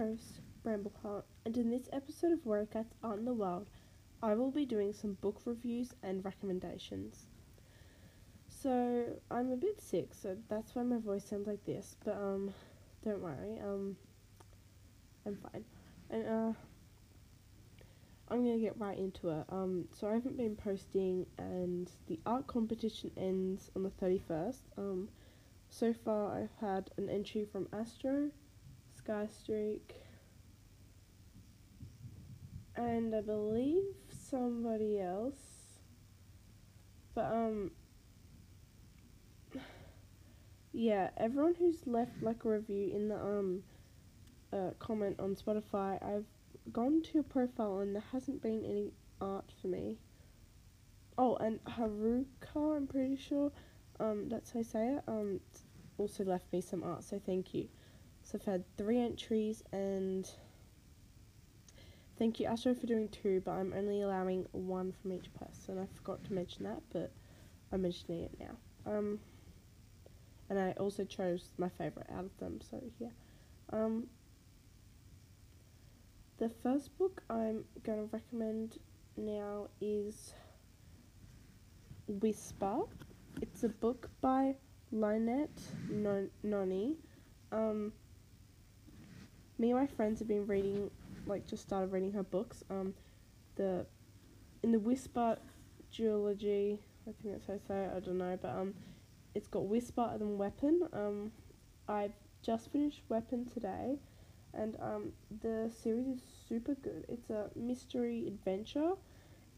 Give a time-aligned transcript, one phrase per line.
[0.00, 3.68] host, Brambleheart, and in this episode of Warrior Cats Art in the World,
[4.22, 7.26] I will be doing some book reviews and recommendations.
[8.48, 12.54] So, I'm a bit sick, so that's why my voice sounds like this, but um,
[13.04, 13.94] don't worry, um,
[15.26, 15.64] I'm fine.
[16.08, 16.52] And uh,
[18.30, 19.44] I'm gonna get right into it.
[19.50, 24.60] Um, so I haven't been posting, and the art competition ends on the 31st.
[24.78, 25.10] Um,
[25.68, 28.30] so far I've had an entry from Astro,
[29.28, 29.94] Streak,
[32.76, 35.80] and I believe somebody else.
[37.14, 37.72] But um
[40.72, 43.62] yeah, everyone who's left like a review in the um
[44.52, 46.26] uh, comment on Spotify, I've
[46.72, 49.98] gone to your profile and there hasn't been any art for me.
[51.18, 53.52] Oh, and Haruka, I'm pretty sure,
[53.98, 55.40] um, that's how I say it, um,
[55.98, 57.68] also left me some art, so thank you.
[58.30, 60.30] So I've had three entries and
[62.16, 65.80] thank you Astro for doing two, but I'm only allowing one from each person.
[65.80, 67.10] I forgot to mention that, but
[67.72, 68.56] I'm mentioning it now.
[68.86, 69.18] Um,
[70.48, 73.08] and I also chose my favourite out of them, so yeah.
[73.72, 74.06] Um,
[76.38, 78.78] the first book I'm going to recommend
[79.16, 80.34] now is
[82.06, 82.82] Whisper.
[83.42, 84.54] It's a book by
[84.92, 86.94] Lynette non- Noni.
[87.50, 87.92] Um,
[89.60, 90.90] me and my friends have been reading,
[91.26, 92.64] like, just started reading her books.
[92.70, 92.94] Um,
[93.56, 93.86] the
[94.62, 95.36] in the Whisper
[95.94, 97.92] duology, I think that's how I say it.
[97.96, 98.74] I don't know, but um,
[99.34, 100.88] it's got Whisper and then Weapon.
[100.92, 101.32] Um,
[101.88, 103.98] I've just finished Weapon today,
[104.54, 107.04] and um, the series is super good.
[107.08, 108.92] It's a mystery adventure.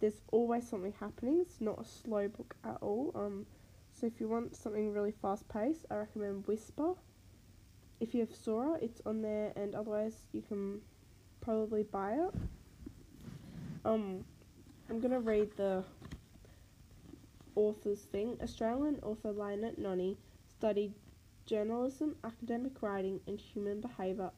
[0.00, 1.38] There's always something happening.
[1.40, 3.12] It's not a slow book at all.
[3.14, 3.46] Um,
[3.92, 6.94] so if you want something really fast paced, I recommend Whisper.
[8.02, 10.80] If you have Sora, it's on there, and otherwise you can
[11.40, 12.34] probably buy it.
[13.84, 14.24] Um,
[14.90, 15.84] I'm gonna read the
[17.54, 18.36] author's thing.
[18.42, 20.16] Australian author Lynette Noni
[20.48, 20.94] studied
[21.46, 24.32] journalism, academic writing, and human behaviour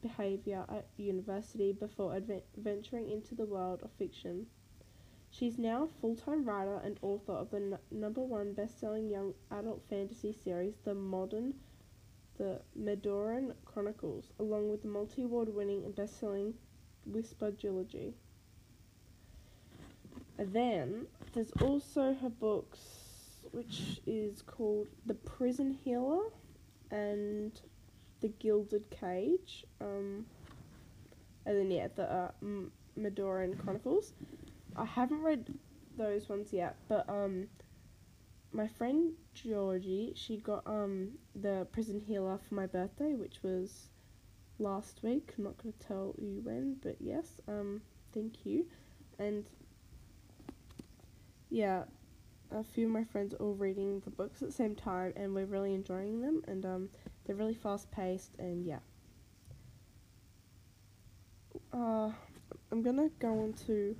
[0.00, 4.46] behavior at university before adve- venturing into the world of fiction.
[5.30, 9.82] She's now a full-time writer and author of the n- number one best-selling young adult
[9.90, 11.54] fantasy series, The Modern,
[12.40, 16.54] The Medoran Chronicles, along with the multi-award winning and best-selling
[17.04, 18.14] Whisper Duology.
[20.38, 22.78] And then there's also her books,
[23.52, 26.30] which is called The Prison Healer
[26.90, 27.60] and
[28.22, 29.66] The Gilded Cage.
[29.82, 30.24] Um,
[31.44, 32.30] and then yeah, the uh,
[32.98, 34.14] Medoran Chronicles.
[34.76, 35.44] I haven't read
[35.98, 37.48] those ones yet, but um,
[38.52, 43.88] my friend Georgie, she got um the Prison Healer for my birthday, which was
[44.58, 45.32] last week.
[45.38, 48.66] I'm not gonna tell you when, but yes, um, thank you,
[49.18, 49.44] and
[51.50, 51.84] yeah,
[52.50, 55.34] a few of my friends are all reading the books at the same time, and
[55.34, 56.88] we're really enjoying them, and um,
[57.24, 58.78] they're really fast paced, and yeah.
[61.72, 62.10] Uh,
[62.72, 63.96] I'm gonna go on to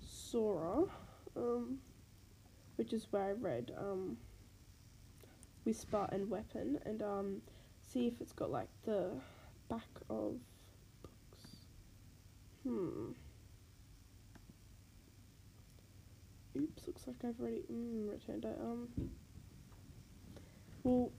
[0.00, 0.84] Sora,
[1.36, 1.78] um,
[2.76, 4.18] which is where I read um,
[5.64, 7.42] Whisper and Weapon, and um,
[7.82, 9.10] see if it's got like the
[9.68, 10.34] back of
[11.02, 11.66] books.
[12.62, 13.12] Hmm.
[16.56, 18.58] Oops, looks like I've already mm, returned it.
[18.60, 18.88] Um.
[20.84, 21.10] Well,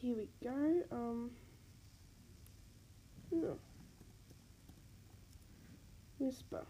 [0.00, 0.82] here we go.
[0.90, 1.30] Um.
[3.30, 3.58] No.
[6.18, 6.66] Whisper.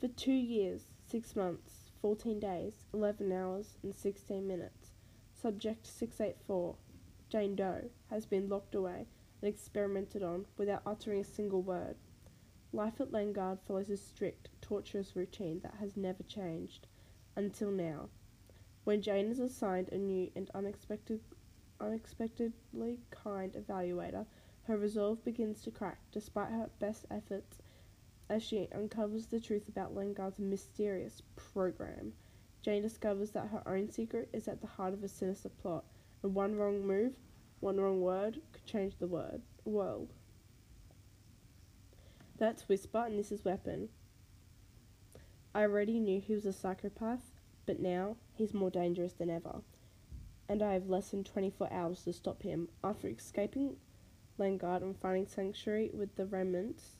[0.00, 4.92] For two years, six months, 14 days, 11 hours, and 16 minutes,
[5.34, 6.74] Subject 684,
[7.28, 9.08] Jane Doe, has been locked away
[9.42, 11.96] and experimented on without uttering a single word.
[12.72, 16.86] Life at Lengard follows a strict, torturous routine that has never changed,
[17.36, 18.08] until now.
[18.84, 21.20] When Jane is assigned a new and unexpected,
[21.78, 24.24] unexpectedly kind evaluator,
[24.62, 27.59] her resolve begins to crack despite her best efforts
[28.30, 32.12] as she uncovers the truth about Lengard's mysterious program.
[32.62, 35.84] Jane discovers that her own secret is at the heart of a sinister plot,
[36.22, 37.14] and one wrong move,
[37.58, 40.12] one wrong word, could change the word, world.
[42.38, 43.88] That's Whisper, and this is Weapon.
[45.52, 47.32] I already knew he was a psychopath,
[47.66, 49.62] but now he's more dangerous than ever.
[50.48, 52.68] And I have less than 24 hours to stop him.
[52.84, 53.76] After escaping
[54.38, 56.96] Lengard and finding sanctuary with the remnants,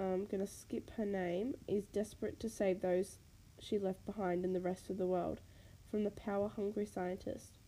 [0.00, 3.18] I'm gonna skip her name, is desperate to save those
[3.58, 5.40] she left behind in the rest of the world
[5.90, 7.58] from the power hungry scientist.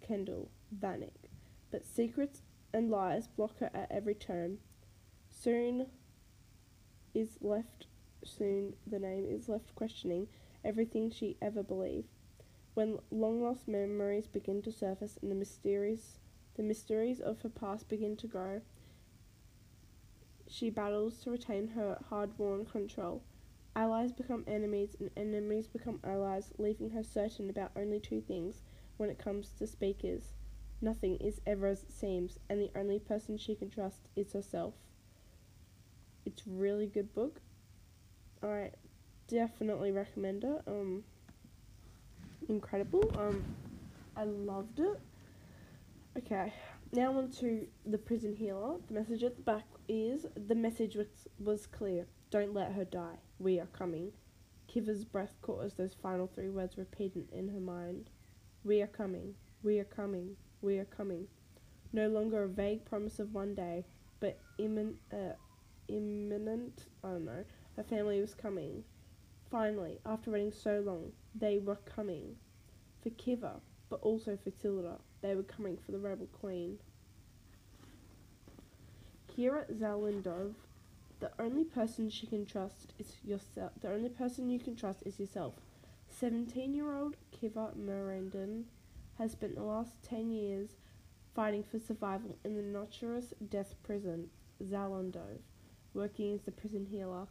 [0.00, 1.30] Kendall, Vanek,
[1.70, 2.42] but secrets
[2.72, 4.58] and lies block her at every turn.
[5.30, 5.86] Soon
[7.14, 7.86] is left
[8.24, 10.28] soon the name is left questioning
[10.64, 12.08] everything she ever believed.
[12.74, 16.18] When long lost memories begin to surface and the mysteries
[16.54, 18.60] the mysteries of her past begin to grow,
[20.52, 23.22] she battles to retain her hard won control.
[23.74, 28.60] Allies become enemies and enemies become allies, leaving her certain about only two things
[28.98, 30.34] when it comes to speakers.
[30.82, 34.74] Nothing is ever as it seems, and the only person she can trust is herself.
[36.26, 37.40] It's a really good book.
[38.42, 38.72] I
[39.28, 40.60] definitely recommend it.
[40.66, 41.04] Um,
[42.46, 43.02] incredible.
[43.16, 43.42] Um,
[44.14, 45.00] I loved it.
[46.18, 46.52] Okay,
[46.92, 48.76] now on to the prison healer.
[48.86, 51.06] The message at the back is the message was,
[51.38, 52.06] was clear.
[52.30, 53.16] Don't let her die.
[53.38, 54.12] We are coming.
[54.68, 58.10] Kiva's breath caught as those final three words repeated in her mind.
[58.64, 59.34] We are coming.
[59.62, 60.36] We are coming.
[60.60, 61.28] We are coming.
[61.92, 63.84] No longer a vague promise of one day,
[64.20, 65.34] but immin- uh,
[65.88, 66.86] imminent.
[67.04, 67.44] I don't know.
[67.76, 68.84] Her family was coming.
[69.50, 72.36] Finally, after waiting so long, they were coming.
[73.02, 73.60] For Kiva,
[73.92, 74.96] but also for Tilda.
[75.20, 76.78] They were coming for the rebel queen.
[79.28, 80.54] Kira Zalindov,
[81.20, 83.72] the only person she can trust is yourself.
[83.82, 85.52] The only person you can trust is yourself.
[86.22, 88.64] 17-year-old Kiva Meridan
[89.18, 90.70] has spent the last 10 years
[91.34, 94.30] fighting for survival in the notorious death prison,
[94.64, 95.40] Zalindov,
[95.92, 97.26] working as the prison healer.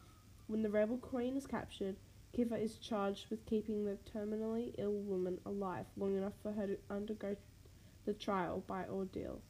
[0.45, 1.95] When the rebel queen is captured,
[2.33, 6.77] Kiva is charged with keeping the terminally ill woman alive long enough for her to
[6.89, 7.35] undergo
[8.05, 9.41] the trial by ordeal,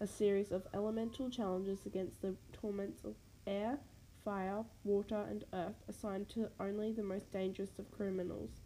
[0.00, 3.14] a series of elemental challenges against the torments of
[3.46, 3.78] air,
[4.24, 8.60] fire, water, and earth assigned to only the most dangerous of criminals.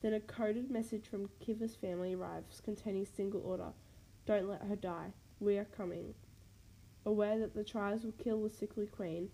[0.00, 3.72] Then a coded message from Kiva's family arrives containing single order
[4.24, 5.12] Don't let her die.
[5.38, 6.14] We are coming.
[7.04, 9.28] Aware that the trials will kill the sickly queen,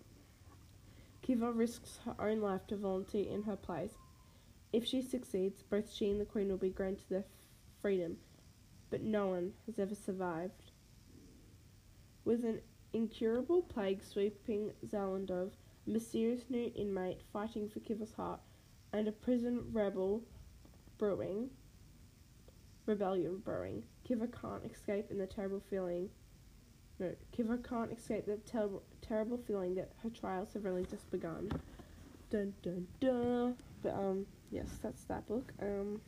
[1.29, 3.93] Kiva risks her own life to volunteer in her place.
[4.73, 7.25] If she succeeds, both she and the queen will be granted their
[7.83, 8.17] freedom,
[8.89, 10.71] but no one has ever survived.
[12.25, 12.61] With an
[12.93, 15.51] incurable plague sweeping Zalindov,
[15.85, 18.39] a mysterious new inmate fighting for Kiva's heart,
[18.91, 20.23] and a prison rebel
[20.97, 21.51] brewing,
[22.87, 26.09] rebellion brewing, Kiva can't escape in the terrible feeling
[26.99, 28.69] no, Kiva can't escape the ter-
[29.01, 31.49] terrible feeling that her trials have really just begun.
[32.29, 33.55] Dun dun dun.
[33.81, 35.53] But um, yes, that's that book.
[35.61, 36.01] Um,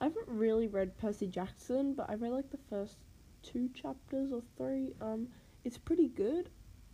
[0.00, 2.96] I haven't really read Percy Jackson, but I read like the first
[3.42, 4.94] two chapters or three.
[5.00, 5.28] Um,
[5.64, 6.48] it's pretty good.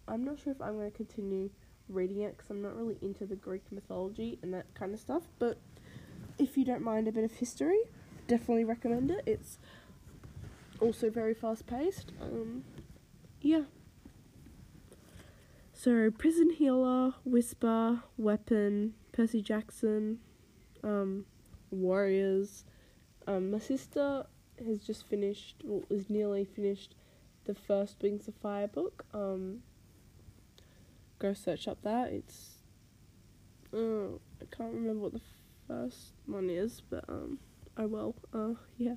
[0.09, 1.51] I'm not sure if I'm going to continue
[1.89, 5.23] reading it because I'm not really into the Greek mythology and that kind of stuff.
[5.39, 5.59] But
[6.39, 7.79] if you don't mind a bit of history,
[8.27, 9.23] definitely recommend it.
[9.27, 9.59] It's
[10.81, 12.13] also very fast paced.
[12.21, 12.65] Um,
[13.41, 13.63] yeah.
[15.73, 20.21] So, Prison Healer, Whisper, Weapon, Percy Jackson,
[20.83, 21.27] um,
[21.71, 22.65] Warriors.
[23.27, 24.27] Um, my sister
[24.65, 26.95] has just finished, well, is nearly finished
[27.45, 29.05] the first Wings of Fire book.
[29.13, 29.63] Um,
[31.19, 32.13] go search up that.
[32.13, 32.55] It's,
[33.75, 35.21] uh, I can't remember what the
[35.69, 37.39] first one is, but um,
[37.77, 38.17] I will.
[38.33, 38.97] Uh, yeah.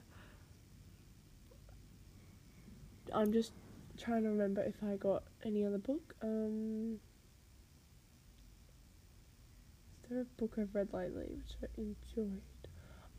[3.14, 3.52] I'm just
[3.98, 6.16] trying to remember if I got any other book.
[6.22, 7.00] Um,
[10.04, 12.42] is there a book I've read lately which I enjoyed?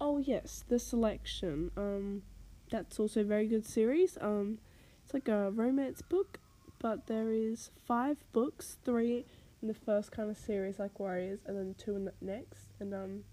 [0.01, 1.71] Oh yes, The Selection.
[1.77, 2.23] Um,
[2.71, 4.17] that's also a very good series.
[4.21, 4.59] Um,
[5.05, 6.39] it's like a romance book,
[6.79, 9.27] but there is five books, three
[9.61, 12.95] in the first kind of series like Warriors, and then two in the next, and
[12.95, 13.25] um,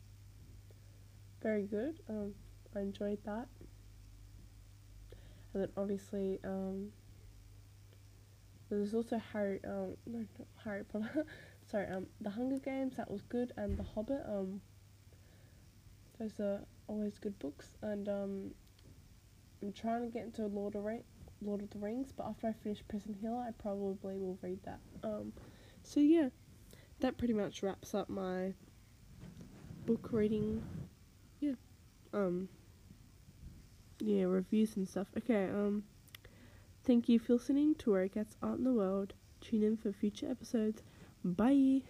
[1.41, 1.99] very good.
[2.09, 2.33] Um,
[2.75, 3.47] I enjoyed that
[5.57, 6.91] and then obviously um,
[8.69, 11.25] there's also Harry um no not Harry Potter
[11.71, 14.61] sorry um the Hunger Games that was good and the Hobbit um
[16.19, 18.51] those are always good books and um
[19.63, 21.03] I'm trying to get into Lord of Ring
[21.41, 24.79] Lord of the Rings but after I finish Prison Healer I probably will read that
[25.03, 25.33] um
[25.81, 26.29] so yeah
[26.99, 28.53] that pretty much wraps up my
[29.87, 30.61] book reading
[31.39, 31.53] yeah
[32.13, 32.49] um
[33.99, 35.07] yeah, reviews and stuff.
[35.17, 35.83] Okay, um,
[36.83, 39.13] thank you for listening to Where It Gets Art in the World.
[39.41, 40.81] Tune in for future episodes.
[41.23, 41.81] Bye!